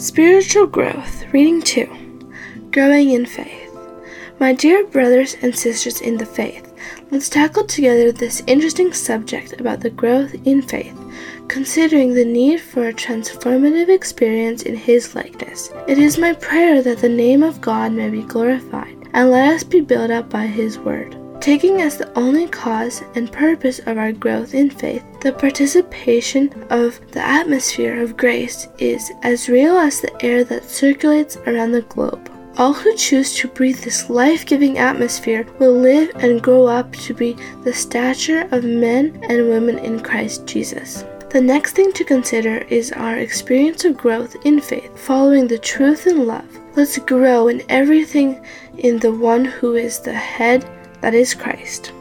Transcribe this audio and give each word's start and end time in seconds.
Spiritual 0.00 0.66
Growth, 0.66 1.30
Reading 1.30 1.60
2 1.60 2.70
Growing 2.72 3.10
in 3.10 3.26
Faith. 3.26 3.70
My 4.38 4.54
dear 4.54 4.86
brothers 4.86 5.36
and 5.42 5.54
sisters 5.54 6.00
in 6.00 6.16
the 6.16 6.24
faith, 6.24 6.72
let's 7.10 7.28
tackle 7.28 7.66
together 7.66 8.10
this 8.10 8.42
interesting 8.46 8.94
subject 8.94 9.60
about 9.60 9.80
the 9.80 9.90
growth 9.90 10.34
in 10.46 10.62
faith, 10.62 10.98
considering 11.48 12.14
the 12.14 12.24
need 12.24 12.62
for 12.62 12.88
a 12.88 12.94
transformative 12.94 13.90
experience 13.90 14.62
in 14.62 14.74
His 14.74 15.14
likeness. 15.14 15.70
It 15.86 15.98
is 15.98 16.16
my 16.16 16.32
prayer 16.32 16.80
that 16.80 17.00
the 17.00 17.08
name 17.10 17.42
of 17.42 17.60
God 17.60 17.92
may 17.92 18.08
be 18.08 18.22
glorified, 18.22 18.96
and 19.12 19.30
let 19.30 19.52
us 19.52 19.64
be 19.64 19.82
built 19.82 20.10
up 20.10 20.30
by 20.30 20.46
His 20.46 20.78
Word 20.78 21.14
taking 21.40 21.80
as 21.80 21.96
the 21.96 22.18
only 22.18 22.46
cause 22.46 23.02
and 23.14 23.32
purpose 23.32 23.78
of 23.80 23.96
our 23.96 24.12
growth 24.12 24.54
in 24.54 24.68
faith 24.68 25.04
the 25.20 25.32
participation 25.32 26.50
of 26.70 26.98
the 27.12 27.20
atmosphere 27.20 28.02
of 28.02 28.16
grace 28.16 28.68
is 28.78 29.12
as 29.22 29.48
real 29.48 29.76
as 29.76 30.00
the 30.00 30.24
air 30.24 30.44
that 30.44 30.64
circulates 30.64 31.36
around 31.46 31.72
the 31.72 31.82
globe. 31.82 32.30
All 32.56 32.72
who 32.72 32.94
choose 32.96 33.34
to 33.36 33.48
breathe 33.48 33.80
this 33.80 34.08
life 34.08 34.46
giving 34.46 34.78
atmosphere 34.78 35.46
will 35.58 35.74
live 35.74 36.10
and 36.16 36.42
grow 36.42 36.66
up 36.66 36.92
to 36.96 37.14
be 37.14 37.36
the 37.64 37.72
stature 37.72 38.48
of 38.50 38.64
men 38.64 39.22
and 39.28 39.48
women 39.48 39.78
in 39.78 40.00
Christ 40.00 40.46
Jesus. 40.46 41.04
The 41.30 41.40
next 41.40 41.72
thing 41.76 41.92
to 41.92 42.04
consider 42.04 42.58
is 42.70 42.92
our 42.92 43.18
experience 43.18 43.84
of 43.84 43.96
growth 43.96 44.36
in 44.44 44.60
faith, 44.60 44.98
following 44.98 45.46
the 45.46 45.58
truth 45.58 46.06
in 46.06 46.26
love. 46.26 46.48
Let's 46.76 46.98
grow 46.98 47.48
in 47.48 47.62
everything 47.68 48.44
in 48.78 48.98
the 48.98 49.12
one 49.12 49.44
who 49.44 49.74
is 49.74 50.00
the 50.00 50.14
head 50.14 50.68
that 51.00 51.14
is 51.14 51.34
Christ. 51.34 51.92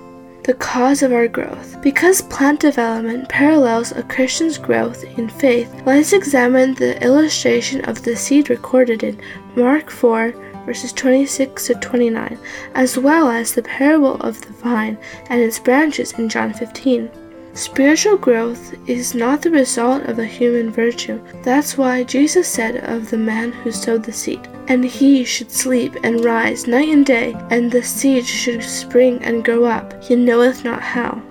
The 0.43 0.53
cause 0.55 1.03
of 1.03 1.11
our 1.11 1.27
growth. 1.27 1.81
Because 1.81 2.21
plant 2.23 2.59
development 2.59 3.29
parallels 3.29 3.91
a 3.91 4.03
Christian's 4.03 4.57
growth 4.57 5.03
in 5.17 5.29
faith, 5.29 5.71
let's 5.85 6.13
examine 6.13 6.73
the 6.73 7.01
illustration 7.03 7.85
of 7.85 8.03
the 8.03 8.15
seed 8.15 8.49
recorded 8.49 9.03
in 9.03 9.21
Mark 9.55 9.91
4, 9.91 10.33
verses 10.65 10.93
26 10.93 11.67
to 11.67 11.75
29, 11.75 12.37
as 12.73 12.97
well 12.97 13.29
as 13.29 13.53
the 13.53 13.61
parable 13.61 14.15
of 14.21 14.41
the 14.41 14.53
vine 14.53 14.97
and 15.29 15.39
its 15.39 15.59
branches 15.59 16.13
in 16.13 16.29
John 16.29 16.53
15. 16.53 17.11
Spiritual 17.53 18.17
growth 18.17 18.75
is 18.87 19.13
not 19.13 19.41
the 19.41 19.51
result 19.51 20.03
of 20.03 20.17
a 20.17 20.25
human 20.25 20.71
virtue. 20.71 21.19
That's 21.43 21.77
why 21.77 22.03
Jesus 22.03 22.47
said 22.47 22.77
of 22.89 23.09
the 23.09 23.17
man 23.17 23.51
who 23.51 23.71
sowed 23.71 24.03
the 24.03 24.13
seed, 24.13 24.47
And 24.69 24.85
he 24.85 25.25
should 25.25 25.51
sleep 25.51 25.95
and 26.03 26.23
rise 26.23 26.67
night 26.67 26.89
and 26.89 27.05
day, 27.05 27.35
and 27.49 27.71
the 27.71 27.83
seed 27.83 28.25
should 28.25 28.63
spring 28.63 29.19
and 29.23 29.43
grow 29.43 29.65
up, 29.65 30.01
he 30.01 30.15
knoweth 30.15 30.63
not 30.63 30.81
how. 30.81 31.21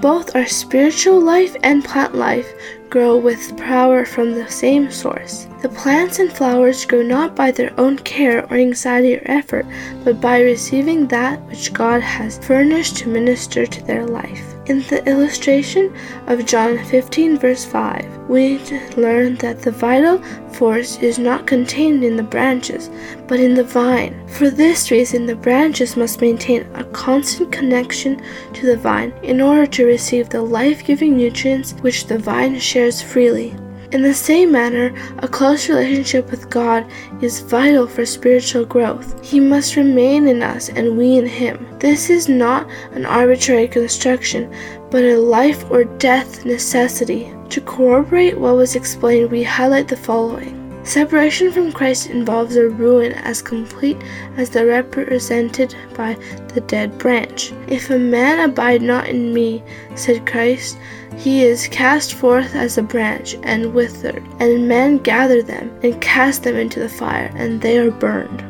Both 0.00 0.34
our 0.34 0.46
spiritual 0.46 1.20
life 1.20 1.56
and 1.62 1.84
plant 1.84 2.14
life 2.14 2.48
grow 2.88 3.16
with 3.16 3.56
power 3.56 4.04
from 4.04 4.32
the 4.32 4.48
same 4.48 4.90
source. 4.90 5.46
The 5.62 5.68
plants 5.68 6.18
and 6.18 6.32
flowers 6.32 6.84
grow 6.84 7.02
not 7.02 7.34
by 7.34 7.50
their 7.50 7.72
own 7.78 7.98
care 7.98 8.44
or 8.50 8.56
anxiety 8.56 9.16
or 9.16 9.22
effort, 9.24 9.66
but 10.04 10.20
by 10.20 10.40
receiving 10.40 11.06
that 11.08 11.40
which 11.48 11.72
God 11.72 12.00
has 12.00 12.38
furnished 12.38 12.96
to 12.98 13.08
minister 13.08 13.66
to 13.66 13.84
their 13.84 14.06
life. 14.06 14.55
In 14.66 14.82
the 14.88 15.00
illustration 15.08 15.94
of 16.26 16.44
John 16.44 16.84
15, 16.86 17.38
verse 17.38 17.64
5, 17.64 18.28
we 18.28 18.58
learn 18.96 19.36
that 19.36 19.62
the 19.62 19.70
vital 19.70 20.20
force 20.54 20.96
is 20.98 21.20
not 21.20 21.46
contained 21.46 22.02
in 22.02 22.16
the 22.16 22.24
branches, 22.24 22.90
but 23.28 23.38
in 23.38 23.54
the 23.54 23.62
vine. 23.62 24.26
For 24.26 24.50
this 24.50 24.90
reason, 24.90 25.26
the 25.26 25.36
branches 25.36 25.96
must 25.96 26.20
maintain 26.20 26.62
a 26.74 26.82
constant 26.82 27.52
connection 27.52 28.20
to 28.54 28.66
the 28.66 28.76
vine 28.76 29.12
in 29.22 29.40
order 29.40 29.66
to 29.66 29.86
receive 29.86 30.30
the 30.30 30.42
life 30.42 30.84
giving 30.84 31.16
nutrients 31.16 31.74
which 31.82 32.06
the 32.06 32.18
vine 32.18 32.58
shares 32.58 33.00
freely. 33.00 33.54
In 33.96 34.02
the 34.02 34.12
same 34.12 34.52
manner, 34.52 34.94
a 35.20 35.26
close 35.26 35.70
relationship 35.70 36.30
with 36.30 36.50
God 36.50 36.84
is 37.22 37.40
vital 37.40 37.86
for 37.86 38.04
spiritual 38.04 38.66
growth. 38.66 39.24
He 39.24 39.40
must 39.40 39.74
remain 39.74 40.28
in 40.28 40.42
us 40.42 40.68
and 40.68 40.98
we 40.98 41.16
in 41.16 41.24
Him. 41.24 41.66
This 41.78 42.10
is 42.10 42.28
not 42.28 42.68
an 42.92 43.06
arbitrary 43.06 43.66
construction, 43.66 44.54
but 44.90 45.02
a 45.02 45.16
life 45.16 45.64
or 45.70 45.84
death 45.84 46.44
necessity. 46.44 47.32
To 47.48 47.62
corroborate 47.62 48.38
what 48.38 48.56
was 48.56 48.76
explained, 48.76 49.30
we 49.30 49.42
highlight 49.42 49.88
the 49.88 49.96
following. 49.96 50.65
Separation 50.86 51.50
from 51.50 51.72
Christ 51.72 52.10
involves 52.10 52.54
a 52.54 52.68
ruin 52.68 53.10
as 53.12 53.42
complete 53.42 53.96
as 54.36 54.50
the 54.50 54.64
represented 54.64 55.74
by 55.96 56.14
the 56.54 56.60
dead 56.60 56.96
branch. 56.96 57.52
If 57.66 57.90
a 57.90 57.98
man 57.98 58.48
abide 58.48 58.82
not 58.82 59.08
in 59.08 59.34
me, 59.34 59.64
said 59.96 60.28
Christ, 60.28 60.78
he 61.16 61.42
is 61.42 61.66
cast 61.66 62.14
forth 62.14 62.54
as 62.54 62.78
a 62.78 62.84
branch 62.84 63.34
and 63.42 63.74
withered, 63.74 64.22
and 64.38 64.68
men 64.68 64.98
gather 64.98 65.42
them 65.42 65.76
and 65.82 66.00
cast 66.00 66.44
them 66.44 66.54
into 66.54 66.78
the 66.78 66.88
fire, 66.88 67.32
and 67.34 67.60
they 67.60 67.78
are 67.78 67.90
burned. 67.90 68.44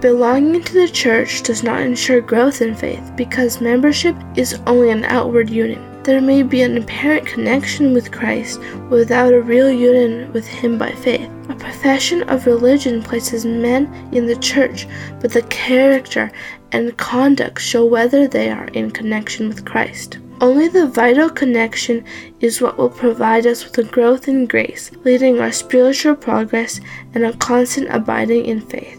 Belonging 0.00 0.62
to 0.62 0.72
the 0.72 0.88
church 0.88 1.42
does 1.42 1.62
not 1.62 1.82
ensure 1.82 2.22
growth 2.22 2.62
in 2.62 2.74
faith 2.74 3.12
because 3.14 3.60
membership 3.60 4.16
is 4.36 4.58
only 4.66 4.88
an 4.88 5.04
outward 5.04 5.50
union. 5.50 5.97
There 6.08 6.22
may 6.22 6.42
be 6.42 6.62
an 6.62 6.78
apparent 6.78 7.26
connection 7.26 7.92
with 7.92 8.12
Christ 8.12 8.58
without 8.88 9.34
a 9.34 9.42
real 9.42 9.70
union 9.70 10.32
with 10.32 10.46
Him 10.46 10.78
by 10.78 10.90
faith. 10.92 11.28
A 11.50 11.54
profession 11.54 12.22
of 12.30 12.46
religion 12.46 13.02
places 13.02 13.44
men 13.44 13.92
in 14.10 14.24
the 14.24 14.36
church, 14.36 14.86
but 15.20 15.32
the 15.32 15.42
character 15.42 16.32
and 16.72 16.96
conduct 16.96 17.60
show 17.60 17.84
whether 17.84 18.26
they 18.26 18.50
are 18.50 18.68
in 18.68 18.90
connection 18.90 19.48
with 19.48 19.66
Christ. 19.66 20.18
Only 20.40 20.68
the 20.68 20.86
vital 20.86 21.28
connection 21.28 22.06
is 22.40 22.62
what 22.62 22.78
will 22.78 22.88
provide 22.88 23.46
us 23.46 23.64
with 23.64 23.76
a 23.76 23.84
growth 23.84 24.28
in 24.28 24.46
grace, 24.46 24.90
leading 25.04 25.40
our 25.40 25.52
spiritual 25.52 26.16
progress 26.16 26.80
and 27.12 27.22
a 27.22 27.36
constant 27.36 27.88
abiding 27.90 28.46
in 28.46 28.62
faith. 28.62 28.98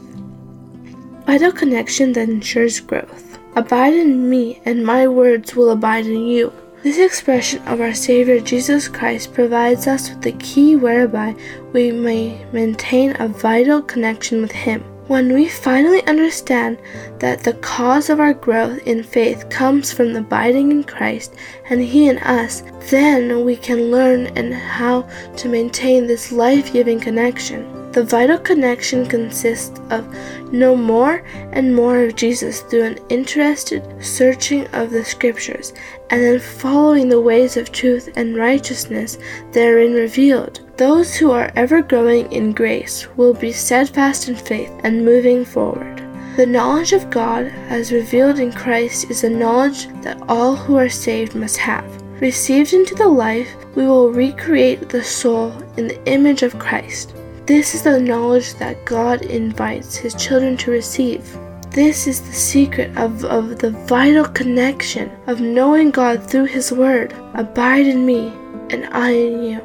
Vital 1.26 1.52
connection 1.52 2.14
that 2.14 2.30
ensures 2.30 2.80
growth. 2.80 3.40
Abide 3.56 3.96
in 3.96 4.30
me, 4.30 4.62
and 4.64 4.86
my 4.86 5.08
words 5.08 5.56
will 5.56 5.72
abide 5.72 6.06
in 6.06 6.28
you. 6.28 6.54
This 6.82 6.98
expression 6.98 7.62
of 7.68 7.82
our 7.82 7.94
Savior 7.94 8.40
Jesus 8.40 8.88
Christ 8.88 9.34
provides 9.34 9.86
us 9.86 10.10
with 10.10 10.22
the 10.22 10.32
key 10.32 10.78
whereby 10.78 11.36
we 11.74 11.92
may 11.92 12.46
maintain 12.54 13.18
a 13.20 13.28
vital 13.28 13.82
connection 13.82 14.42
with 14.42 14.54
Him. 14.54 14.82
When 15.08 15.34
we 15.34 15.50
finally 15.50 16.02
understand 16.06 16.78
that 17.20 17.44
the 17.44 17.56
cause 17.56 18.10
of 18.10 18.22
our 18.22 18.34
growth 18.34 18.80
in 18.88 19.04
faith 19.04 19.50
comes 19.50 19.92
from 19.92 20.14
the 20.14 20.20
abiding 20.20 20.72
in 20.72 20.86
Christ 20.86 21.36
and 21.70 21.82
He 21.82 22.08
in 22.08 22.18
us, 22.20 22.64
then 22.90 23.44
we 23.44 23.58
can 23.58 23.92
learn 23.92 24.28
and 24.38 24.54
how 24.54 25.02
to 25.36 25.50
maintain 25.50 26.08
this 26.08 26.32
life 26.32 26.72
giving 26.72 27.02
connection. 27.02 27.79
The 27.92 28.04
vital 28.04 28.38
connection 28.38 29.08
consists 29.08 29.80
of 29.90 30.08
know 30.54 30.76
more 30.76 31.24
and 31.54 31.76
more 31.76 32.04
of 32.04 32.16
Jesus 32.16 32.62
through 32.62 32.84
an 32.84 33.00
interested 33.10 33.84
searching 34.00 34.68
of 34.74 34.92
the 34.92 35.04
scriptures, 35.04 35.74
and 36.12 36.22
then 36.22 36.40
following 36.40 37.10
the 37.10 37.20
ways 37.22 37.58
of 37.58 37.72
truth 37.72 38.10
and 38.16 38.38
righteousness 38.38 39.18
therein 39.54 39.94
revealed. 39.94 40.60
Those 40.78 41.16
who 41.16 41.32
are 41.32 41.52
ever 41.56 41.82
growing 41.82 42.32
in 42.32 42.54
grace 42.54 43.08
will 43.18 43.34
be 43.34 43.52
steadfast 43.52 44.30
in 44.30 44.36
faith 44.36 44.72
and 44.84 45.04
moving 45.04 45.44
forward. 45.44 45.98
The 46.38 46.46
knowledge 46.46 46.94
of 46.94 47.10
God 47.10 47.48
as 47.70 47.92
revealed 47.92 48.40
in 48.40 48.54
Christ 48.54 49.10
is 49.10 49.24
a 49.24 49.30
knowledge 49.30 49.88
that 50.04 50.22
all 50.30 50.56
who 50.56 50.78
are 50.78 50.90
saved 50.90 51.36
must 51.36 51.58
have. 51.58 51.86
Received 52.22 52.74
into 52.74 52.96
the 52.96 53.08
life, 53.08 53.50
we 53.76 53.86
will 53.86 54.12
recreate 54.12 54.90
the 54.90 55.04
soul 55.04 55.52
in 55.76 55.88
the 55.88 56.08
image 56.08 56.44
of 56.44 56.60
Christ. 56.60 57.16
This 57.50 57.74
is 57.74 57.82
the 57.82 58.00
knowledge 58.00 58.54
that 58.60 58.86
God 58.86 59.24
invites 59.24 59.96
His 59.96 60.14
children 60.14 60.56
to 60.58 60.70
receive. 60.70 61.36
This 61.72 62.06
is 62.06 62.22
the 62.22 62.32
secret 62.32 62.96
of, 62.96 63.26
of 63.26 63.58
the 63.58 63.72
vital 63.72 64.26
connection 64.26 65.10
of 65.26 65.42
knowing 65.42 65.90
God 65.90 66.22
through 66.22 66.46
His 66.46 66.72
Word. 66.72 67.12
Abide 67.34 67.88
in 67.88 68.06
me, 68.06 68.28
and 68.70 68.86
I 68.92 69.14
in 69.14 69.44
you. 69.44 69.62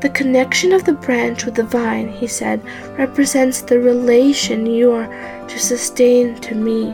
The 0.00 0.10
connection 0.12 0.72
of 0.72 0.84
the 0.84 0.94
branch 0.94 1.44
with 1.44 1.54
the 1.54 1.62
vine, 1.62 2.08
he 2.08 2.26
said, 2.26 2.60
represents 2.98 3.62
the 3.62 3.78
relation 3.78 4.66
you 4.66 4.90
are 4.90 5.06
to 5.46 5.58
sustain 5.60 6.34
to 6.40 6.56
me. 6.56 6.92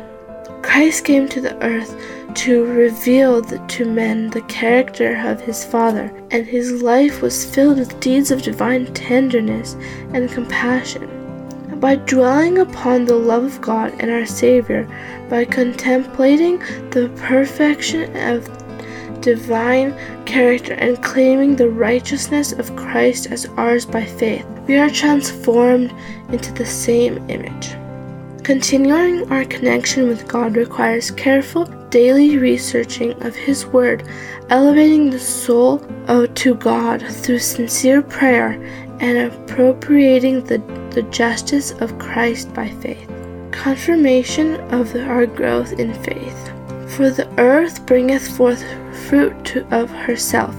Christ 0.60 1.06
came 1.06 1.26
to 1.30 1.40
the 1.40 1.56
earth 1.64 1.96
to 2.34 2.64
reveal 2.64 3.42
to 3.42 3.84
men 3.84 4.28
the 4.30 4.42
character 4.42 5.16
of 5.26 5.40
his 5.40 5.64
Father, 5.64 6.12
and 6.30 6.46
his 6.46 6.82
life 6.82 7.22
was 7.22 7.44
filled 7.44 7.78
with 7.78 8.00
deeds 8.00 8.30
of 8.30 8.42
divine 8.42 8.92
tenderness 8.92 9.74
and 10.12 10.30
compassion. 10.30 11.10
By 11.80 11.96
dwelling 11.96 12.58
upon 12.58 13.04
the 13.04 13.16
love 13.16 13.44
of 13.44 13.60
God 13.60 13.94
and 13.98 14.10
our 14.10 14.26
Savior, 14.26 14.86
by 15.28 15.44
contemplating 15.44 16.58
the 16.90 17.10
perfection 17.16 18.16
of 18.16 18.48
divine 19.20 19.94
character 20.26 20.74
and 20.74 21.02
claiming 21.02 21.56
the 21.56 21.68
righteousness 21.68 22.52
of 22.52 22.74
Christ 22.76 23.26
as 23.30 23.46
ours 23.56 23.86
by 23.86 24.04
faith, 24.04 24.46
we 24.66 24.76
are 24.76 24.90
transformed 24.90 25.92
into 26.30 26.52
the 26.52 26.66
same 26.66 27.18
image. 27.30 27.70
Continuing 28.44 29.30
our 29.32 29.44
connection 29.44 30.08
with 30.08 30.28
God 30.28 30.56
requires 30.56 31.10
careful 31.10 31.64
daily 31.94 32.38
researching 32.38 33.12
of 33.22 33.36
His 33.36 33.66
Word, 33.66 34.02
elevating 34.50 35.10
the 35.10 35.18
soul 35.20 35.78
to 36.34 36.54
God 36.56 37.00
through 37.00 37.38
sincere 37.38 38.02
prayer, 38.02 38.60
and 38.98 39.32
appropriating 39.32 40.42
the, 40.42 40.58
the 40.90 41.06
justice 41.12 41.70
of 41.80 41.96
Christ 42.00 42.52
by 42.52 42.68
faith. 42.68 43.08
Confirmation 43.52 44.56
of 44.74 44.92
our 44.96 45.24
growth 45.24 45.74
in 45.74 45.94
faith. 46.02 46.52
For 46.96 47.10
the 47.10 47.28
earth 47.38 47.86
bringeth 47.86 48.36
forth 48.36 48.64
fruit 49.06 49.44
to, 49.44 49.64
of 49.72 49.88
herself, 49.90 50.52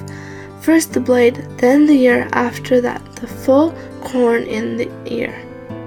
first 0.61 0.93
the 0.93 1.01
blade, 1.01 1.35
then 1.57 1.85
the 1.85 2.01
ear, 2.03 2.29
after 2.31 2.79
that 2.79 3.03
the 3.17 3.27
full 3.27 3.73
corn 3.99 4.43
in 4.43 4.77
the 4.77 4.89
ear. 5.05 5.35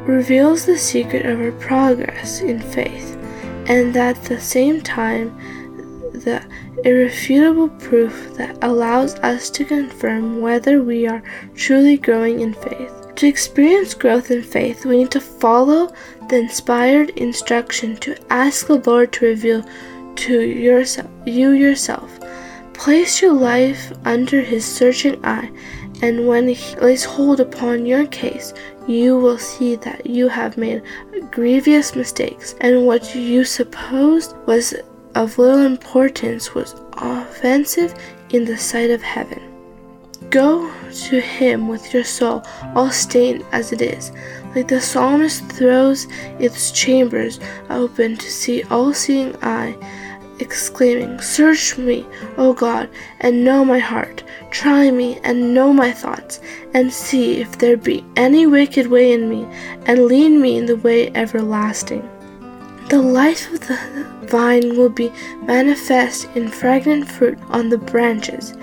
Reveals 0.05 0.67
the 0.67 0.77
secret 0.77 1.25
of 1.25 1.41
our 1.41 1.53
progress 1.53 2.41
in 2.43 2.61
faith, 2.61 3.08
and 3.69 3.95
at 3.97 4.23
the 4.25 4.41
same 4.41 4.81
time, 4.81 5.37
the 6.13 6.43
irrefutable 6.85 7.69
proof 7.69 8.35
that 8.37 8.57
allows 8.63 9.15
us 9.17 9.51
to 9.51 9.65
confirm 9.65 10.41
whether 10.41 10.83
we 10.83 11.07
are 11.07 11.23
truly 11.55 11.97
growing 11.97 12.41
in 12.41 12.55
faith. 12.55 12.93
To 13.17 13.27
experience 13.27 13.95
growth 13.95 14.31
in 14.31 14.43
faith, 14.43 14.87
we 14.87 14.99
need 14.99 15.11
to 15.11 15.21
follow 15.21 15.93
the 16.29 16.37
inspired 16.37 17.11
instruction 17.11 17.97
to 17.97 18.17
ask 18.33 18.67
the 18.67 18.77
Lord 18.77 19.13
to 19.15 19.27
reveal 19.27 19.65
to 20.17 20.41
yourself, 20.41 21.11
you 21.27 21.51
yourself. 21.51 22.19
Place 22.73 23.21
your 23.21 23.33
life 23.35 23.93
under 24.05 24.41
His 24.41 24.65
searching 24.65 25.23
eye, 25.25 25.51
and 26.03 26.27
when 26.27 26.49
He 26.49 26.77
lays 26.77 27.05
hold 27.05 27.41
upon 27.41 27.87
your 27.87 28.07
case, 28.07 28.55
you 28.87 29.19
will 29.19 29.39
see 29.39 29.77
that 29.77 30.07
you 30.07 30.29
have 30.29 30.57
made 30.57 30.83
grievous 31.31 31.95
mistakes, 31.95 32.55
and 32.61 32.87
what 32.87 33.15
you 33.15 33.45
supposed 33.45 34.35
was 34.47 34.75
of 35.15 35.39
little 35.39 35.67
importance 35.67 36.55
was 36.55 36.75
offensive 36.95 37.95
in 38.31 38.45
the 38.45 38.57
sight 38.57 38.91
of 38.91 39.03
heaven. 39.03 39.43
Go 40.31 40.71
to 40.93 41.21
him 41.21 41.69
with 41.69 41.95
your 41.95 42.05
soul 42.05 42.43
all 42.75 42.91
stained 42.91 43.45
as 43.53 43.73
it 43.73 43.81
is, 43.81 44.13
like 44.55 44.69
the 44.69 44.81
psalmist 44.81 45.45
throws 45.53 46.07
its 46.39 46.71
chambers 46.71 47.41
open 47.71 48.17
to 48.17 48.31
see 48.31 48.63
all 48.65 48.93
seeing 48.93 49.37
eye, 49.43 49.77
exclaiming, 50.41 51.21
Search 51.21 51.77
me, 51.79 52.07
O 52.37 52.53
God, 52.53 52.89
and 53.21 53.45
know 53.45 53.65
my 53.65 53.79
heart. 53.79 54.23
Try 54.51 54.91
me 54.91 55.19
and 55.25 55.55
know 55.55 55.73
my 55.73 55.93
thoughts, 55.93 56.41
and 56.75 56.93
see 56.93 57.41
if 57.41 57.59
there 57.59 57.77
be 57.77 58.05
any 58.17 58.47
wicked 58.47 58.87
way 58.87 59.13
in 59.13 59.29
me, 59.29 59.47
and 59.87 60.07
lead 60.07 60.31
me 60.31 60.57
in 60.59 60.67
the 60.67 60.77
way 60.77 61.11
everlasting. 61.15 62.09
The 62.89 63.03
life 63.03 63.53
of 63.53 63.61
the 63.61 63.79
vine 64.29 64.77
will 64.77 64.89
be 64.89 65.13
manifest 65.43 66.27
in 66.35 66.49
fragrant 66.49 67.07
fruit 67.07 67.39
on 67.49 67.69
the 67.69 67.79
branches. 67.79 68.55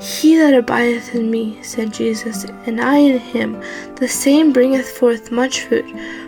He 0.00 0.36
that 0.36 0.54
abideth 0.54 1.14
in 1.14 1.30
me, 1.30 1.58
said 1.62 1.92
Jesus, 1.92 2.44
and 2.66 2.80
I 2.80 2.96
in 2.96 3.18
him, 3.18 3.60
the 3.96 4.08
same 4.08 4.52
bringeth 4.52 4.88
forth 4.88 5.30
much 5.30 5.62
fruit, 5.62 5.86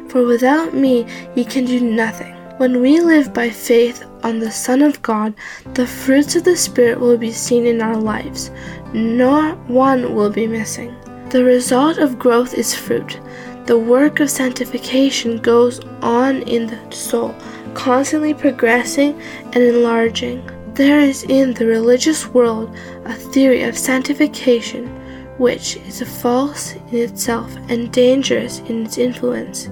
for 0.09 0.25
without 0.25 0.75
me 0.75 1.07
ye 1.35 1.45
can 1.45 1.65
do 1.65 1.81
nothing. 1.81 2.35
When 2.59 2.81
we 2.81 3.01
live 3.01 3.33
by 3.33 3.51
faith 3.51 4.05
on 4.23 4.39
the 4.39 4.51
Son 4.51 4.83
of 4.83 5.03
God, 5.03 5.35
the 5.75 5.87
fruits 5.87 6.37
of 6.37 6.45
the 6.45 6.57
Spirit 6.57 7.01
will 7.01 7.17
be 7.17 7.33
seen 7.33 7.67
in 7.67 7.83
our 7.83 7.97
lives. 7.97 8.51
Not 8.93 9.59
one 9.69 10.15
will 10.15 10.31
be 10.31 10.47
missing. 10.47 10.95
The 11.31 11.45
result 11.45 11.99
of 11.99 12.19
growth 12.19 12.55
is 12.55 12.75
fruit. 12.75 13.19
The 13.67 13.79
work 13.79 14.21
of 14.21 14.31
sanctification 14.31 15.39
goes 15.39 15.81
on 16.03 16.43
in 16.43 16.67
the 16.67 16.95
soul, 16.95 17.35
constantly 17.75 18.35
progressing 18.35 19.21
and 19.53 19.57
enlarging. 19.57 20.49
There 20.75 21.01
is 21.01 21.23
in 21.25 21.55
the 21.55 21.67
religious 21.67 22.27
world 22.27 22.75
a 23.05 23.15
theory 23.15 23.63
of 23.63 23.79
sanctification 23.79 24.89
which 25.39 25.77
is 25.77 26.03
false 26.21 26.75
in 26.91 26.99
itself 26.99 27.55
and 27.69 27.93
dangerous 27.93 28.61
in 28.61 28.85
its 28.85 28.99
influence. 28.99 29.69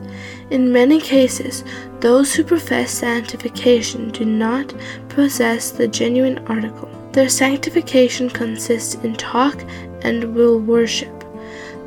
In 0.50 0.72
many 0.72 1.00
cases, 1.00 1.62
those 2.00 2.34
who 2.34 2.42
profess 2.42 2.90
sanctification 2.90 4.10
do 4.10 4.24
not 4.24 4.74
possess 5.08 5.70
the 5.70 5.86
genuine 5.86 6.38
article. 6.48 6.88
Their 7.12 7.28
sanctification 7.28 8.28
consists 8.28 8.96
in 8.96 9.14
talk 9.14 9.62
and 10.02 10.34
will 10.34 10.58
worship. 10.58 11.24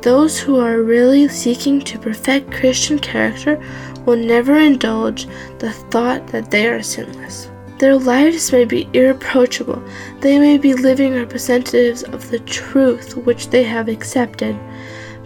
Those 0.00 0.38
who 0.38 0.58
are 0.60 0.82
really 0.82 1.28
seeking 1.28 1.80
to 1.82 1.98
perfect 1.98 2.52
Christian 2.52 2.98
character 2.98 3.62
will 4.06 4.16
never 4.16 4.58
indulge 4.58 5.26
the 5.58 5.72
thought 5.90 6.26
that 6.28 6.50
they 6.50 6.66
are 6.66 6.82
sinless. 6.82 7.50
Their 7.78 7.96
lives 7.96 8.52
may 8.52 8.64
be 8.64 8.88
irreproachable, 8.92 9.82
they 10.20 10.38
may 10.38 10.58
be 10.58 10.74
living 10.74 11.14
representatives 11.14 12.02
of 12.02 12.30
the 12.30 12.38
truth 12.40 13.16
which 13.16 13.48
they 13.48 13.64
have 13.64 13.88
accepted, 13.88 14.56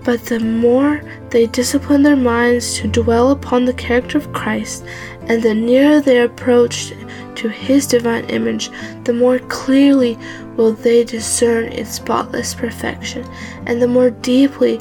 but 0.04 0.24
the 0.26 0.40
more 0.40 1.02
they 1.30 1.46
discipline 1.46 2.02
their 2.02 2.16
minds 2.16 2.74
to 2.78 2.88
dwell 2.88 3.30
upon 3.30 3.64
the 3.64 3.74
character 3.74 4.18
of 4.18 4.32
Christ, 4.32 4.84
and 5.22 5.42
the 5.42 5.54
nearer 5.54 6.00
they 6.00 6.20
approach 6.20 6.92
to 7.36 7.48
his 7.48 7.86
divine 7.86 8.24
image, 8.26 8.70
the 9.04 9.12
more 9.12 9.38
clearly 9.38 10.18
will 10.56 10.72
they 10.72 11.04
discern 11.04 11.66
its 11.72 11.94
spotless 11.94 12.54
perfection, 12.54 13.24
and 13.66 13.80
the 13.80 13.88
more 13.88 14.10
deeply 14.10 14.80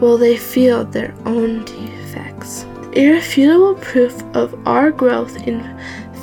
will 0.00 0.18
they 0.18 0.36
feel 0.36 0.84
their 0.84 1.14
own 1.24 1.64
defects. 1.64 2.64
Irrefutable 2.92 3.74
proof 3.76 4.22
of 4.34 4.54
our 4.66 4.90
growth 4.90 5.36
in 5.46 5.62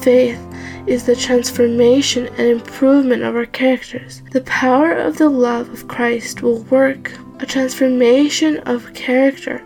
faith 0.01 0.39
is 0.87 1.05
the 1.05 1.15
transformation 1.15 2.27
and 2.37 2.47
improvement 2.47 3.23
of 3.23 3.35
our 3.35 3.45
characters. 3.45 4.21
The 4.31 4.41
power 4.41 4.93
of 4.93 5.17
the 5.17 5.29
love 5.29 5.69
of 5.69 5.87
Christ 5.87 6.41
will 6.41 6.63
work 6.63 7.11
a 7.41 7.45
transformation 7.45 8.59
of 8.59 8.93
character. 8.93 9.63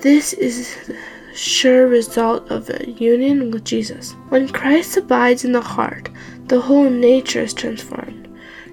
This 0.00 0.32
is 0.32 0.76
the 0.86 0.96
sure 1.34 1.86
result 1.86 2.50
of 2.50 2.68
a 2.70 2.90
union 2.90 3.50
with 3.50 3.64
Jesus. 3.64 4.12
When 4.28 4.48
Christ 4.48 4.96
abides 4.96 5.44
in 5.44 5.52
the 5.52 5.60
heart, 5.60 6.08
the 6.46 6.60
whole 6.60 6.90
nature 6.90 7.42
is 7.42 7.54
transformed. 7.54 8.28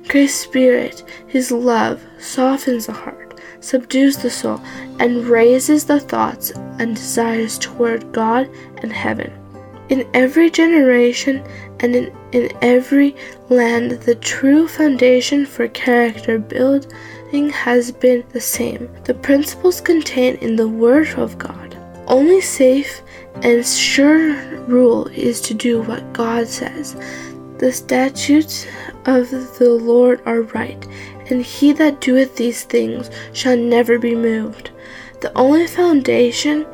Christ's 0.07 0.41
Spirit, 0.41 1.03
His 1.27 1.51
love, 1.51 2.01
softens 2.19 2.87
the 2.87 2.93
heart, 2.93 3.39
subdues 3.59 4.17
the 4.17 4.29
soul, 4.29 4.59
and 4.99 5.25
raises 5.25 5.85
the 5.85 5.99
thoughts 5.99 6.51
and 6.79 6.95
desires 6.95 7.59
toward 7.59 8.11
God 8.11 8.49
and 8.77 8.91
heaven. 8.91 9.31
In 9.89 10.09
every 10.13 10.49
generation 10.49 11.43
and 11.81 11.95
in, 11.95 12.15
in 12.31 12.51
every 12.61 13.15
land, 13.49 13.91
the 13.91 14.15
true 14.15 14.67
foundation 14.67 15.45
for 15.45 15.67
character 15.67 16.39
building 17.31 17.49
has 17.49 17.91
been 17.91 18.23
the 18.33 18.41
same. 18.41 18.89
The 19.05 19.13
principles 19.13 19.79
contained 19.79 20.39
in 20.39 20.57
the 20.57 20.67
Word 20.67 21.07
of 21.17 21.37
God 21.37 21.77
only 22.07 22.41
safe 22.41 23.01
and 23.41 23.65
sure 23.65 24.35
rule 24.67 25.07
is 25.07 25.39
to 25.41 25.53
do 25.53 25.81
what 25.81 26.11
God 26.11 26.47
says. 26.47 26.95
The 27.57 27.71
statutes 27.71 28.67
of 29.05 29.29
the 29.29 29.69
Lord 29.69 30.21
are 30.25 30.41
right, 30.41 30.85
and 31.29 31.41
he 31.41 31.71
that 31.73 32.01
doeth 32.01 32.35
these 32.35 32.65
things 32.65 33.09
shall 33.31 33.55
never 33.55 33.97
be 33.97 34.15
moved. 34.15 34.71
The 35.21 35.31
only 35.37 35.67
foundation 35.67 36.65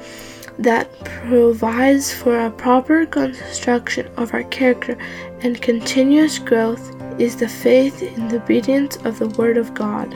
that 0.58 0.88
provides 1.04 2.12
for 2.12 2.40
a 2.40 2.50
proper 2.50 3.06
construction 3.06 4.08
of 4.18 4.34
our 4.34 4.44
character 4.46 4.98
and 5.42 5.62
continuous 5.62 6.40
growth 6.40 6.96
is 7.20 7.36
the 7.36 7.48
faith 7.48 8.02
in 8.02 8.28
the 8.30 8.42
obedience 8.42 8.96
of 9.06 9.20
the 9.20 9.30
Word 9.38 9.58
of 9.58 9.76
God. 9.76 10.16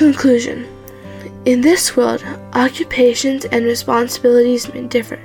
Conclusion 0.00 0.66
in 1.44 1.60
this 1.60 1.94
world, 1.94 2.24
occupations 2.54 3.44
and 3.44 3.66
responsibilities 3.66 4.72
may 4.72 4.86
differ, 4.86 5.20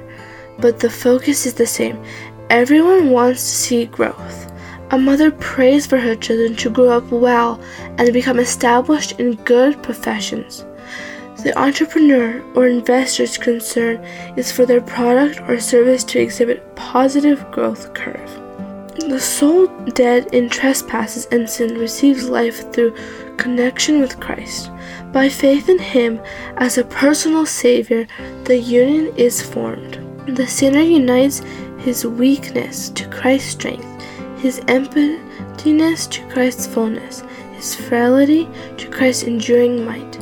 but 0.60 0.82
the 0.82 0.90
focus 0.90 1.46
is 1.46 1.54
the 1.54 1.66
same. 1.66 1.98
Everyone 2.50 3.10
wants 3.12 3.40
to 3.40 3.48
see 3.48 3.86
growth. 3.86 4.52
A 4.92 4.98
mother 4.98 5.32
prays 5.32 5.88
for 5.88 5.98
her 5.98 6.14
children 6.14 6.58
to 6.58 6.70
grow 6.70 6.90
up 6.90 7.10
well 7.10 7.58
and 7.98 8.12
become 8.12 8.38
established 8.38 9.18
in 9.18 9.36
good 9.46 9.82
professions. 9.82 10.66
The 11.42 11.58
entrepreneur 11.58 12.44
or 12.54 12.68
investor's 12.68 13.38
concern 13.38 14.04
is 14.36 14.52
for 14.52 14.66
their 14.66 14.82
product 14.82 15.40
or 15.48 15.58
service 15.58 16.04
to 16.04 16.20
exhibit 16.20 16.76
positive 16.76 17.50
growth 17.50 17.94
curve. 17.94 18.45
The 18.98 19.20
soul 19.20 19.68
dead 19.94 20.34
in 20.34 20.50
trespasses 20.50 21.28
and 21.30 21.50
sin 21.50 21.78
receives 21.78 22.30
life 22.30 22.72
through 22.72 22.96
connection 23.36 24.00
with 24.00 24.22
Christ. 24.22 24.72
By 25.12 25.28
faith 25.28 25.68
in 25.68 25.80
Him 25.80 26.22
as 26.56 26.78
a 26.78 26.86
personal 26.86 27.46
Savior, 27.46 28.08
the 28.46 28.58
union 28.58 29.14
is 29.18 29.42
formed. 29.42 30.00
The 30.28 30.48
sinner 30.48 30.82
unites 30.82 31.42
his 31.78 32.06
weakness 32.06 32.90
to 32.92 33.08
Christ's 33.10 33.52
strength, 33.52 33.86
his 34.40 34.62
emptiness 34.70 36.08
to 36.08 36.28
Christ's 36.30 36.66
fullness, 36.66 37.22
his 37.54 37.76
frailty 37.76 38.48
to 38.78 38.90
Christ's 38.90 39.24
enduring 39.24 39.86
might. 39.86 40.20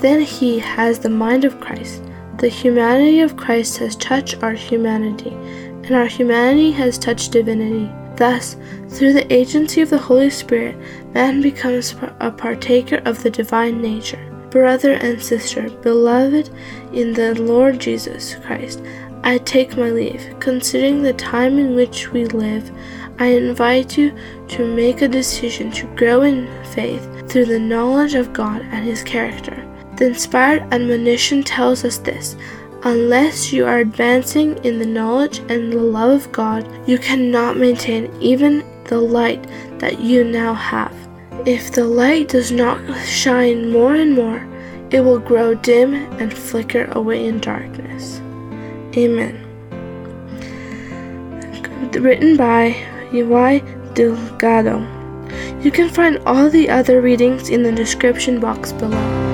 Then 0.00 0.22
he 0.22 0.58
has 0.58 0.98
the 0.98 1.10
mind 1.10 1.44
of 1.44 1.60
Christ. 1.60 2.02
The 2.38 2.48
humanity 2.48 3.18
of 3.20 3.36
Christ 3.36 3.78
has 3.78 3.96
touched 3.96 4.44
our 4.44 4.52
humanity, 4.52 5.30
and 5.30 5.90
our 5.90 6.06
humanity 6.06 6.70
has 6.70 6.96
touched 6.96 7.32
divinity. 7.32 7.90
Thus, 8.14 8.56
through 8.90 9.14
the 9.14 9.32
agency 9.32 9.80
of 9.80 9.90
the 9.90 9.98
Holy 9.98 10.30
Spirit, 10.30 10.76
man 11.14 11.40
becomes 11.42 11.96
a 12.20 12.30
partaker 12.30 13.02
of 13.04 13.22
the 13.22 13.30
divine 13.30 13.82
nature. 13.82 14.24
brother 14.50 14.92
and 14.92 15.20
sister, 15.20 15.68
beloved 15.82 16.50
in 16.92 17.12
the 17.12 17.34
Lord 17.42 17.78
Jesus 17.78 18.36
Christ, 18.36 18.82
I 19.24 19.38
take 19.38 19.76
my 19.76 19.90
leave. 19.90 20.34
Considering 20.40 21.02
the 21.02 21.12
time 21.14 21.58
in 21.58 21.74
which 21.74 22.12
we 22.12 22.24
live, 22.26 22.70
I 23.18 23.26
invite 23.26 23.98
you 23.98 24.16
to 24.48 24.74
make 24.74 25.02
a 25.02 25.08
decision 25.08 25.70
to 25.72 25.86
grow 25.96 26.22
in 26.22 26.46
faith 26.66 27.28
through 27.28 27.46
the 27.46 27.58
knowledge 27.58 28.14
of 28.14 28.32
God 28.32 28.62
and 28.70 28.84
His 28.84 29.02
character. 29.02 29.67
The 29.98 30.06
inspired 30.06 30.62
admonition 30.72 31.42
tells 31.42 31.84
us 31.84 31.98
this 31.98 32.36
Unless 32.84 33.52
you 33.52 33.66
are 33.66 33.78
advancing 33.78 34.56
in 34.64 34.78
the 34.78 34.86
knowledge 34.86 35.38
and 35.48 35.72
the 35.72 35.82
love 35.82 36.26
of 36.26 36.32
God, 36.32 36.68
you 36.88 36.98
cannot 36.98 37.56
maintain 37.56 38.08
even 38.20 38.64
the 38.84 39.00
light 39.00 39.44
that 39.80 39.98
you 39.98 40.22
now 40.22 40.54
have. 40.54 40.94
If 41.44 41.72
the 41.72 41.84
light 41.84 42.28
does 42.28 42.52
not 42.52 42.78
shine 43.04 43.72
more 43.72 43.96
and 43.96 44.14
more, 44.14 44.46
it 44.92 45.00
will 45.00 45.18
grow 45.18 45.54
dim 45.54 45.94
and 46.20 46.32
flicker 46.32 46.84
away 46.92 47.26
in 47.26 47.40
darkness. 47.40 48.20
Amen. 48.96 49.44
Written 51.92 52.36
by 52.36 52.76
Y. 53.12 53.58
Delgado. 53.94 54.78
You 55.60 55.72
can 55.72 55.88
find 55.88 56.18
all 56.18 56.48
the 56.48 56.70
other 56.70 57.00
readings 57.00 57.48
in 57.48 57.64
the 57.64 57.72
description 57.72 58.38
box 58.38 58.70
below. 58.72 59.27